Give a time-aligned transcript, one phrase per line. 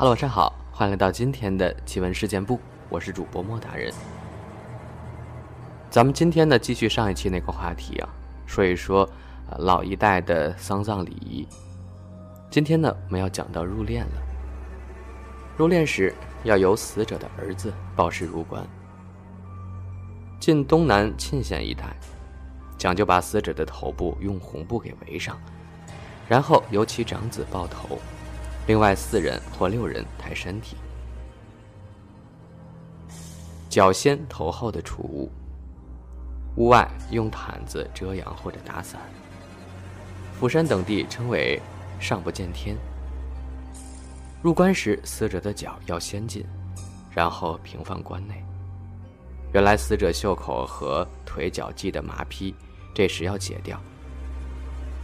[0.00, 2.58] Hello，晚上好，欢迎来到今天的奇闻事件部，
[2.88, 3.92] 我是主播莫大人。
[5.90, 8.08] 咱们今天呢，继续上一期那个话题啊，
[8.46, 9.06] 说一说
[9.58, 11.46] 老一代的丧葬礼仪。
[12.48, 14.22] 今天呢，我们要讲到入殓了。
[15.58, 16.14] 入殓时
[16.44, 18.66] 要由死者的儿子报事入棺。
[20.40, 21.94] 晋东南沁县一带，
[22.78, 25.36] 讲究把死者的头部用红布给围上，
[26.26, 27.98] 然后由其长子抱头。
[28.66, 30.76] 另外四人或六人抬身体，
[33.68, 35.30] 脚先头后的储物，
[36.56, 39.00] 屋外用毯子遮阳或者打伞。
[40.38, 41.60] 釜山等地称为
[42.00, 42.76] “上不见天”。
[44.40, 46.46] 入关时，死者的脚要先进，
[47.10, 48.42] 然后平放关内。
[49.52, 52.54] 原来死者袖口和腿脚系的麻披，
[52.94, 53.78] 这时要解掉。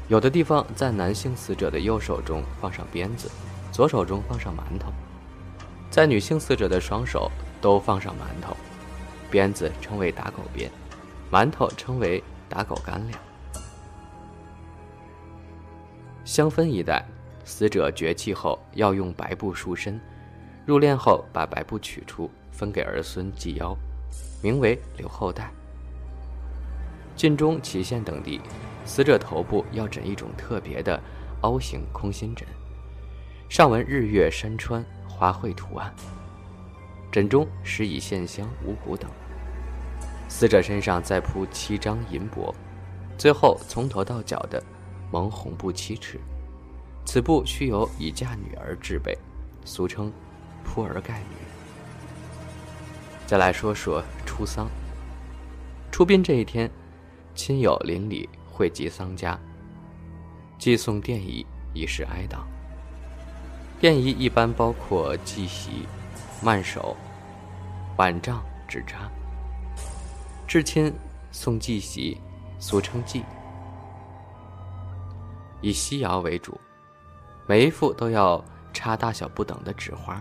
[0.08, 3.30] 有的地方在男性死者的右手中放上鞭子。
[3.72, 4.90] 左手中放上馒头，
[5.90, 8.56] 在女性死者的双手都放上馒头，
[9.30, 10.70] 鞭子称为打狗鞭，
[11.30, 13.20] 馒头称为打狗干粮。
[16.24, 17.04] 香分一带，
[17.44, 20.00] 死者绝气后要用白布束身，
[20.64, 23.76] 入殓后把白布取出，分给儿孙系腰，
[24.42, 25.52] 名为留后代。
[27.14, 28.40] 晋中祁县等地，
[28.86, 30.98] 死者头部要枕一种特别的
[31.42, 32.46] 凹形空心枕。
[33.48, 35.92] 上纹日月山川花卉图案，
[37.12, 39.10] 枕中施以线香、五谷等。
[40.28, 42.54] 死者身上再铺七张银帛，
[43.18, 44.62] 最后从头到脚的
[45.10, 46.20] 蒙红布七尺。
[47.04, 49.16] 此布须由已嫁女儿制备，
[49.64, 50.12] 俗称
[50.64, 51.36] 铺儿盖女。
[53.26, 54.68] 再来说说出丧。
[55.92, 56.68] 出殡这一天，
[57.34, 59.38] 亲友邻里汇集丧家，
[60.58, 62.38] 祭送奠仪，以示哀悼。
[63.78, 65.86] 奠仪一般包括祭席、
[66.42, 66.96] 幔手、
[67.98, 69.10] 挽帐、纸扎。
[70.48, 70.90] 至亲
[71.30, 72.18] 送祭席，
[72.58, 73.22] 俗称祭，
[75.60, 76.58] 以西窑为主，
[77.46, 78.42] 每一副都要
[78.72, 80.18] 插大小不等的纸花。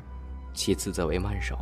[0.53, 1.57] 其次则为幔手，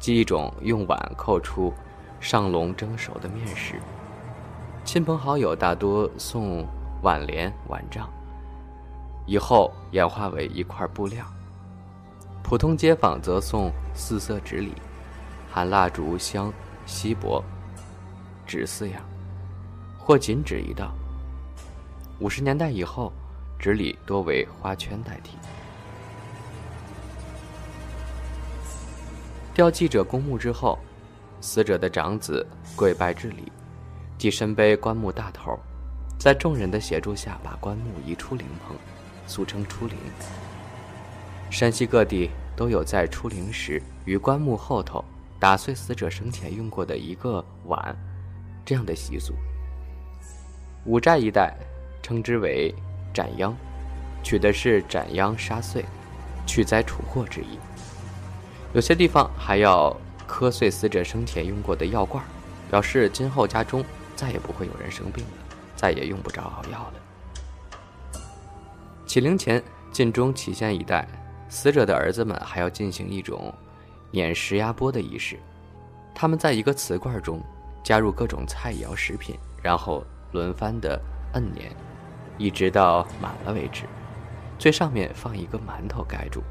[0.00, 1.72] 即一种用碗扣出
[2.18, 3.76] 上笼蒸熟的面食。
[4.84, 6.66] 亲朋好友大多送
[7.02, 8.10] 挽联、挽帐。
[9.26, 11.24] 以后演化为一块布料。
[12.42, 14.74] 普通街坊则送四色纸礼，
[15.50, 16.52] 含蜡烛、香、
[16.84, 17.42] 锡箔、
[18.44, 19.00] 纸四样，
[19.98, 20.92] 或仅纸一道。
[22.18, 23.12] 五十年代以后，
[23.58, 25.38] 纸礼多为花圈代替。
[29.54, 30.78] 吊祭者公墓之后，
[31.40, 32.44] 死者的长子
[32.74, 33.50] 跪拜致礼，
[34.22, 35.58] 即身背棺木大头，
[36.16, 38.76] 在众人的协助下把棺木移出灵棚。
[39.26, 39.96] 俗称出灵。
[41.50, 45.04] 山西各地都有在出灵时于棺木后头
[45.40, 47.96] 打碎死者生前用过的一个碗，
[48.64, 49.34] 这样的习俗。
[50.84, 51.52] 五寨一带
[52.00, 52.72] 称之为
[53.12, 53.52] “斩殃”，
[54.22, 55.84] 取的是斩殃杀碎、
[56.46, 57.58] 去灾除祸之意。
[58.72, 59.92] 有些地方还要
[60.28, 62.22] 磕碎死者生前用过的药罐，
[62.70, 63.84] 表示今后家中
[64.22, 65.32] 再也不会有人生病了，
[65.74, 68.20] 再也用不着熬药了。
[69.04, 69.60] 起灵前，
[69.90, 71.08] 晋中祁县一带，
[71.48, 73.52] 死者的儿子们还要进行一种
[74.12, 75.36] 碾石压钵的仪式。
[76.14, 77.42] 他们在一个瓷罐中
[77.82, 81.02] 加入各种菜肴食品，然后轮番的
[81.32, 81.74] 摁碾，
[82.38, 83.86] 一直到满了为止。
[84.56, 86.44] 最上面放一个馒头盖住，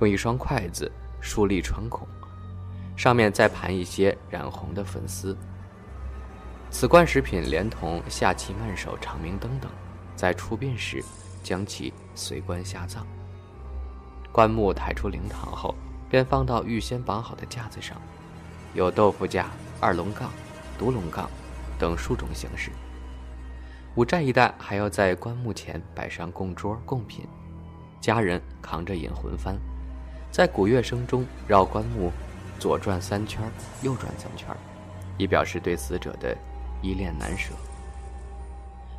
[0.00, 0.90] 用一双筷子
[1.20, 2.04] 竖立穿孔，
[2.96, 5.36] 上面再盘一些染红的粉丝。
[6.78, 9.70] 此罐食品连同下棋慢手、长明灯等，
[10.14, 11.02] 在出殡时。
[11.42, 13.06] 将其随棺下葬。
[14.30, 15.74] 棺木抬出灵堂后，
[16.10, 17.96] 便放到预先绑好的架子上，
[18.74, 19.46] 有豆腐架、
[19.80, 20.30] 二龙杠、
[20.76, 21.30] 独龙杠
[21.78, 22.70] 等数种形式。
[23.94, 27.26] 五寨一带还要在棺木前摆上供桌供品，
[28.02, 29.56] 家人扛着引魂幡，
[30.30, 32.12] 在鼓乐声中绕棺木
[32.58, 33.40] 左转三圈，
[33.80, 34.54] 右转三圈，
[35.16, 36.36] 以表示对死者的
[36.82, 37.52] 依恋难舍。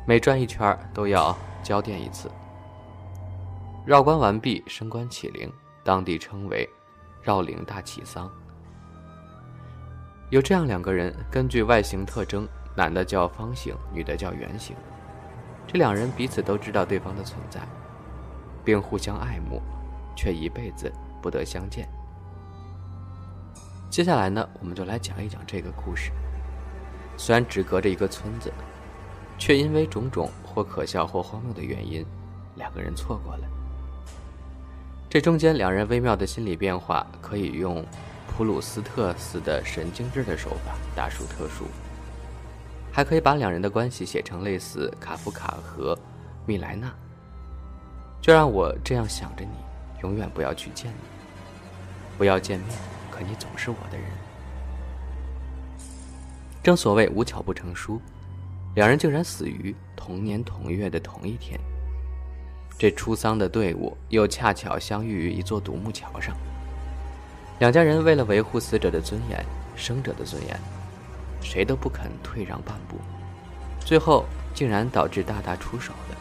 [0.06, 2.30] 每转一圈都要交奠一次。
[3.84, 5.52] 绕关完毕，升官起灵，
[5.82, 6.68] 当地称为
[7.22, 8.30] “绕灵大起丧”。
[10.30, 14.76] 有这样两个人，根据外形特征，男的叫方形，女的叫圆形。
[15.66, 17.60] 这两人彼此都知道对方的存在，
[18.64, 19.62] 并互相爱慕，
[20.14, 20.92] 却一辈子
[21.22, 21.88] 不得相见。
[23.88, 26.12] 接下来呢，我们就来讲一讲这个故事。
[27.18, 28.50] 虽然只隔着一个村子。
[29.40, 32.04] 却因为种种或可笑或荒谬的原因，
[32.56, 33.44] 两个人错过了。
[35.08, 37.86] 这中间两人微妙的心理变化，可以用
[38.26, 41.66] 普鲁斯特似的神经质的手法大书特书，
[42.92, 45.96] 还可以把两人的关系写成类似卡夫卡和
[46.44, 46.92] 米莱娜。
[48.20, 49.52] 就让我这样想着你，
[50.02, 51.08] 永远不要去见你，
[52.18, 52.76] 不要见面，
[53.08, 54.08] 可你总是我的人。
[56.68, 57.98] 正所谓无巧不成书，
[58.74, 61.58] 两人竟然死于同年同月的同一天。
[62.78, 66.36] 这出丧的队伍又恰巧相遇于一座独木桥上。
[67.58, 69.42] 两家人为了维护死者的尊严、
[69.76, 70.60] 生者的尊严，
[71.40, 72.98] 谁都不肯退让半步，
[73.80, 76.16] 最后竟然导致大打出手的。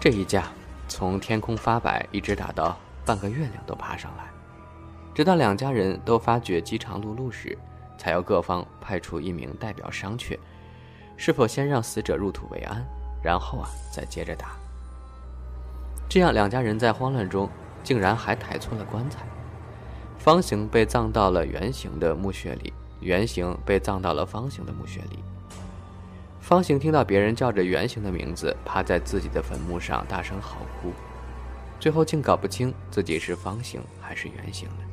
[0.00, 0.46] 这一架
[0.88, 4.24] 从天空发白一直打到半个月亮都爬上来，
[5.14, 7.58] 直到两家人都发觉饥肠辘辘时，
[8.02, 10.36] 才由各方派出一名代表商榷，
[11.16, 12.84] 是否先让死者入土为安，
[13.22, 14.56] 然后啊再接着打。
[16.08, 17.48] 这样，两家人在慌乱中，
[17.84, 19.20] 竟然还抬错了棺材。
[20.18, 25.22] 方形被葬到了圆形的墓穴里，圆形被葬到了方形的墓穴里。
[26.40, 30.92] 方形听到别人叫着圆形的名字，趴在自己的坟墓上大声嚎哭，
[31.78, 34.91] 最后竟搞不清自己是方形还是圆形的。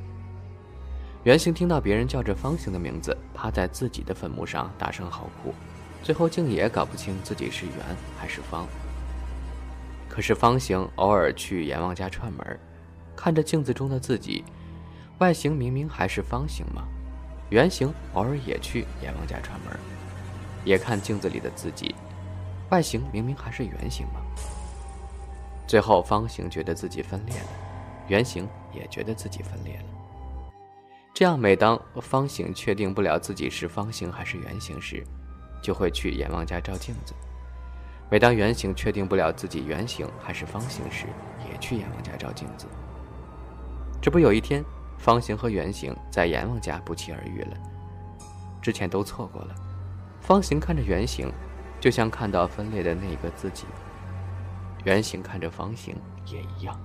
[1.29, 5.53] 圆形听到别人叫着方形的名字，趴在自己的坟墓上大声嚎哭，
[6.01, 7.75] 最后竟也搞不清自己是圆
[8.17, 8.67] 还是方。
[10.09, 12.59] 可是方形偶尔去阎王家串门，
[13.15, 14.43] 看着镜子中的自己，
[15.19, 16.81] 外形明明还是方形嘛。
[17.51, 19.79] 圆形偶尔也去阎王家串门，
[20.65, 21.93] 也看镜子里的自己，
[22.71, 24.19] 外形明明还是圆形嘛。
[25.67, 27.49] 最后方形觉得自己分裂了，
[28.07, 29.98] 圆形也觉得自己分裂了。
[31.13, 35.03] 这样，每当方形确定不了自己是方形还是圆形时，
[35.61, 37.13] 就会去阎王家照镜子。
[38.09, 41.07] 每当圆形确定不了自己圆形还是方形时，
[41.51, 42.67] 也去阎王家照镜子。
[44.01, 44.63] 这不，有一天，
[44.97, 47.57] 方形和圆形在阎王家不期而遇了。
[48.61, 49.55] 之前都错过了。
[50.21, 51.31] 方形看着圆形，
[51.81, 53.65] 就像看到分裂的那个自己；
[54.85, 55.95] 圆形看着方形
[56.25, 56.79] 也一样。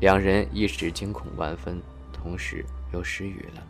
[0.00, 1.80] 两人一时惊恐万分，
[2.12, 3.62] 同时又失语了。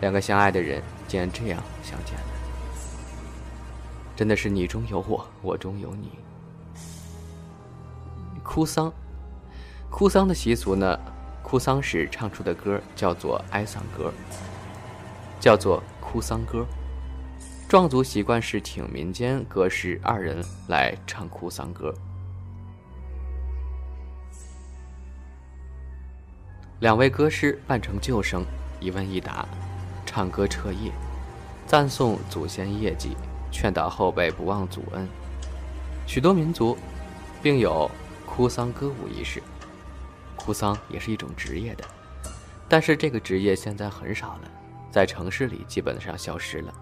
[0.00, 2.26] 两个相爱的人竟然这样相见了。
[4.14, 6.10] 真的是你中有我，我中有你。
[8.42, 8.92] 哭丧，
[9.90, 10.98] 哭丧的习俗呢？
[11.42, 14.12] 哭丧时唱出的歌叫做哀丧歌，
[15.38, 16.66] 叫做哭丧歌。
[17.68, 21.94] 壮族习惯是请民间歌师二人来唱哭丧歌。
[26.80, 28.44] 两位歌师扮成旧生，
[28.80, 29.48] 一问一答，
[30.04, 30.92] 唱歌彻夜，
[31.66, 33.16] 赞颂祖先业绩。
[33.50, 35.08] 劝导后辈不忘祖恩，
[36.06, 36.76] 许多民族，
[37.42, 37.90] 并有
[38.26, 39.42] 哭丧歌舞仪式。
[40.34, 41.84] 哭丧也是一种职业的，
[42.68, 44.50] 但是这个职业现在很少了，
[44.90, 46.74] 在城市里基本上消失了。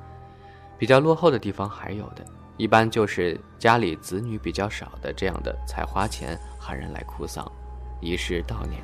[0.77, 2.25] 比较落后的地方还有的，
[2.57, 7.49] 一般就是家里子女比较少的这样的才花钱喊人来哭丧，
[8.01, 8.83] 以示悼念。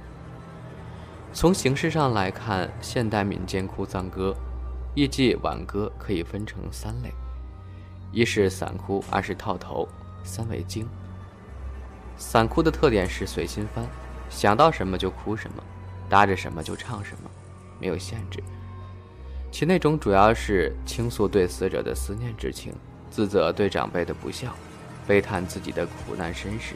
[1.33, 4.35] 从形式上来看，现代民间哭丧歌、
[4.95, 7.13] 艺伎挽歌可以分成三类。
[8.13, 9.89] 一是散哭，二是套头，
[10.25, 10.87] 三为经。
[12.17, 13.87] 散哭的特点是随心翻，
[14.29, 15.63] 想到什么就哭什么，
[16.09, 17.31] 搭着什么就唱什么，
[17.81, 18.43] 没有限制。
[19.53, 22.75] 其内容主要是倾诉对死者的思念之情，
[23.09, 24.53] 自责对长辈的不孝，
[25.07, 26.75] 悲叹自己的苦难身世。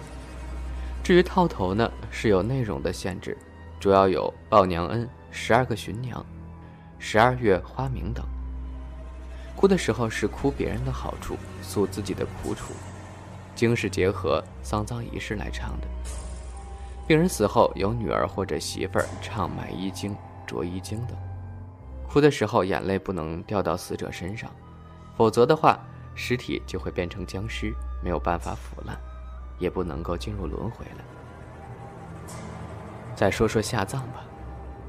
[1.02, 3.36] 至于套头呢，是有内容的限制，
[3.84, 6.24] 主要有报娘恩、十二个寻娘、
[6.98, 8.24] 十二月花名等。
[9.54, 12.72] 哭的时候是哭别人的好处，诉自己的苦楚；
[13.54, 15.86] 经是结合丧葬仪式来唱的。
[17.06, 21.14] 病人死后，由女儿或者媳妇儿唱买衣经、着衣经等。
[22.08, 24.50] 哭的时候，眼泪不能掉到死者身上，
[25.14, 25.78] 否则的话，
[26.14, 27.70] 尸体就会变成僵尸，
[28.02, 28.98] 没有办法腐烂，
[29.58, 31.04] 也不能够进入轮回了。
[33.14, 34.24] 再说说下葬吧，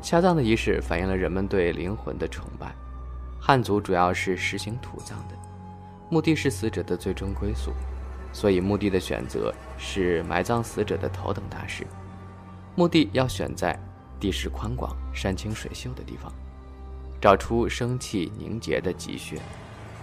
[0.01, 2.73] 下葬的仪式反映了人们对灵魂的崇拜。
[3.39, 5.35] 汉族主要是实行土葬的，
[6.09, 7.71] 墓地是死者的最终归宿，
[8.33, 11.85] 所以墓地的选择是埋葬死者的头等大事。
[12.75, 13.79] 墓地要选在
[14.19, 16.31] 地势宽广、山清水秀的地方，
[17.21, 19.39] 找出生气凝结的积穴，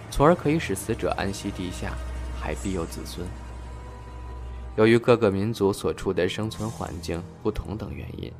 [0.09, 1.93] 从而可以使死者安息地下，
[2.39, 3.27] 还庇佑子孙。
[4.75, 8.31] 由于各个民族所处的生存环境不同等原因，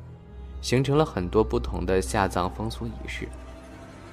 [0.60, 3.28] 形成了很多不同的下葬风俗仪式。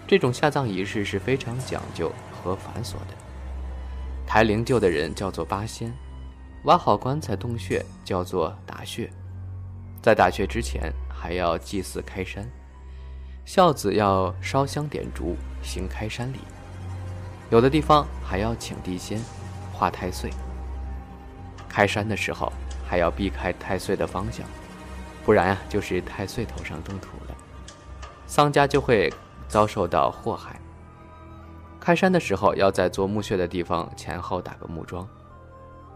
[0.08, 3.16] 这种下葬仪式是非常讲究和繁琐的。
[4.28, 5.92] 抬灵柩的人叫做八仙，
[6.66, 9.10] 挖好棺材洞穴叫做打穴，
[10.02, 12.48] 在打穴之前还要祭祀开山，
[13.46, 16.38] 孝子要烧香点烛行开山礼，
[17.50, 19.20] 有的地方还要请地仙
[19.74, 20.30] 化太岁。
[21.72, 22.52] 开山的时候
[22.86, 24.46] 还要避开太岁的方向，
[25.24, 27.36] 不然呀就是太岁头上动土了，
[28.28, 29.10] 丧家就会
[29.48, 30.60] 遭受到祸害。
[31.80, 35.08] 开山的时候要在做墓穴的地方前后打个木桩。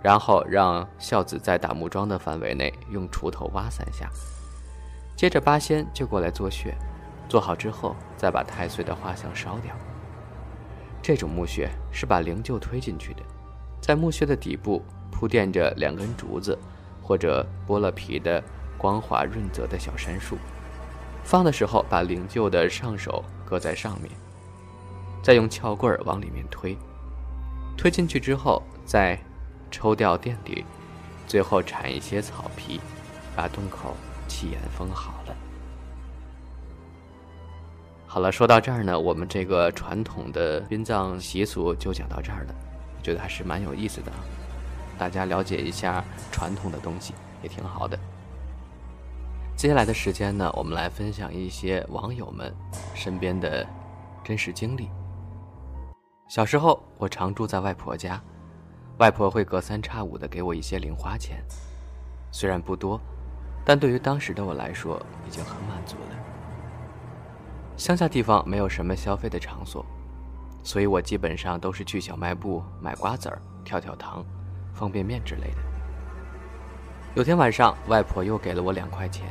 [0.01, 4.07] 然后让孝子在打木桩的范围内用锄头挖三下，
[5.15, 6.75] 接着八仙就过来做穴，
[7.27, 9.75] 做好之后再把太岁的画像烧掉。
[11.01, 13.23] 这种墓穴是把灵柩推进去的，
[13.81, 14.79] 在墓穴的底部
[15.15, 16.59] 铺垫着两根竹子，
[17.01, 18.43] 或者剥了皮的
[18.77, 20.37] 光滑润泽的小杉树，
[21.23, 24.11] 放的时候把灵柩的上手搁在上面，
[25.23, 26.77] 再用撬棍儿往里面推，
[27.77, 29.17] 推进去之后再。
[29.71, 30.63] 抽掉垫底，
[31.27, 32.79] 最后铲一些草皮，
[33.35, 33.93] 把洞口
[34.25, 35.35] 气严封好了。
[38.07, 42.55] 好了，说到这儿呢，我们这个传统的殡葬习俗就讲到这儿了。
[43.03, 44.11] 觉得还是蛮有意思的，
[44.97, 47.97] 大家了解一下传统的东西也挺好的。
[49.55, 52.53] 接下来的时间呢，我们来分享一些网友们
[52.93, 53.65] 身边的
[54.23, 54.89] 真实经历。
[56.27, 58.21] 小时候，我常住在外婆家。
[58.97, 61.43] 外婆会隔三差五的给我一些零花钱，
[62.31, 62.99] 虽然不多，
[63.65, 64.97] 但对于当时的我来说
[65.27, 66.15] 已经很满足了。
[67.75, 69.85] 乡下地方没有什么消费的场所，
[70.63, 74.25] 所以我基本上都是去小卖部买瓜子儿、跳跳糖、
[74.75, 75.57] 方便面之类的。
[77.15, 79.25] 有天晚上，外婆又给了我两块钱，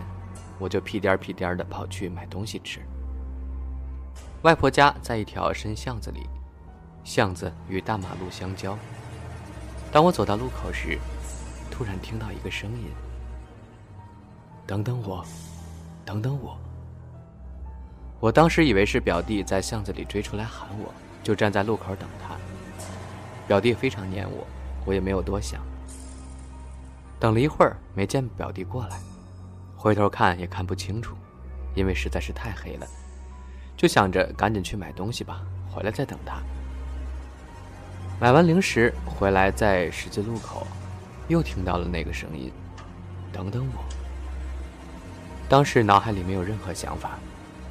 [0.59, 2.81] 我就屁颠屁颠的跑去买东西吃。
[4.43, 6.27] 外婆家在一条深巷子里，
[7.05, 8.77] 巷子与大马路相交。
[9.93, 10.99] 当我走到路口时，
[11.71, 12.89] 突然听到一个声音
[14.67, 15.25] ：“等等我，
[16.05, 16.59] 等等我。”
[18.21, 22.35] 我当时以为是表弟在巷子里追出来喊我，就站在路口等他。
[23.47, 24.47] 表弟非常黏我，
[24.85, 25.61] 我也没有多想。
[27.19, 28.99] 等了一会儿没见表弟过来，
[29.76, 31.17] 回头看也看不清楚，
[31.75, 32.87] 因为实在是太黑了，
[33.76, 36.43] 就想着赶紧去买东西吧，回来再等他。
[38.21, 40.67] 买完零食回来，在十字路口，
[41.29, 42.53] 又听到了那个声音
[43.33, 43.85] ：“等等我。”
[45.49, 47.19] 当时脑海里没有任何想法，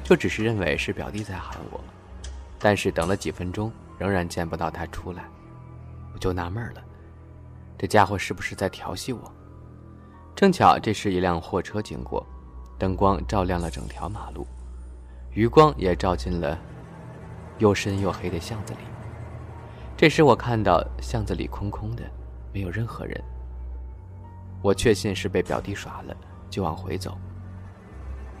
[0.02, 1.80] 就只是认为是表弟在喊我。
[2.58, 5.24] 但是等了几分钟，仍然见不到他出来，
[6.12, 6.82] 我就纳闷了：
[7.76, 9.32] 这家伙是不是在调戏我？
[10.34, 12.24] 正巧这时一辆货车经过，
[12.78, 14.46] 灯光照亮了整条马路，
[15.32, 16.58] 余光也照进了
[17.58, 18.80] 又深又黑的巷子里。
[19.96, 22.02] 这时我看到巷子里空空的，
[22.52, 23.22] 没有任何人。
[24.60, 26.16] 我确信是被表弟耍了，
[26.50, 27.16] 就往回走。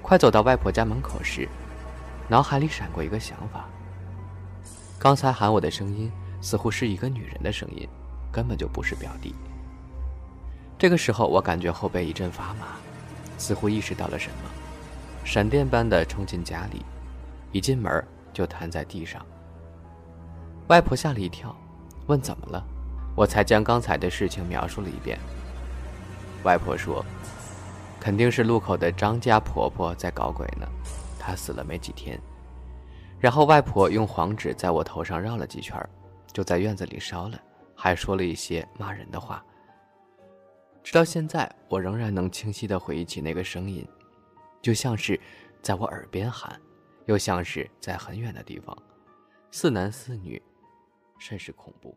[0.02, 1.48] 快走到外婆家门口时，
[2.28, 3.66] 脑海里闪过一个想法：
[4.98, 6.10] 刚才喊我的声音
[6.40, 7.88] 似乎是一个女人的声音，
[8.34, 9.32] 根本就不是表弟。
[10.76, 12.74] 这个时候，我感觉后背一阵发麻，
[13.38, 14.50] 似乎意识到了什么，
[15.24, 16.84] 闪电般的冲进家里，
[17.52, 19.24] 一进门就瘫在地上。
[20.66, 21.54] 外婆吓了一跳，
[22.08, 22.66] 问怎么了，
[23.14, 25.16] 我才将刚才的事情描述了一遍。
[26.42, 27.04] 外婆说
[28.00, 30.66] ：“肯定是路口的张家婆婆在搞鬼呢，
[31.20, 32.20] 她死了没几天。”
[33.20, 35.78] 然后外婆用黄纸在我头上绕了几圈，
[36.32, 37.40] 就在院子里烧了，
[37.84, 39.44] 还说了一些骂人的话。
[40.82, 43.86] 直到现在，我仍然能清晰的回忆起那个声音，
[44.62, 45.20] 就像是
[45.60, 46.58] 在我耳边喊，
[47.04, 48.74] 又像是在很远的地方，
[49.50, 50.40] 似男似女。
[51.18, 51.94] 甚是恐怖。